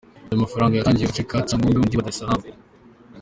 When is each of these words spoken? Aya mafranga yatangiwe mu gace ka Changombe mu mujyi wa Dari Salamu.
Aya 0.27 0.43
mafranga 0.43 0.73
yatangiwe 0.75 1.07
mu 1.09 1.11
gace 1.11 1.23
ka 1.29 1.37
Changombe 1.47 1.77
mu 1.77 1.83
mujyi 1.83 1.97
wa 1.97 2.05
Dari 2.05 2.17
Salamu. 2.21 2.45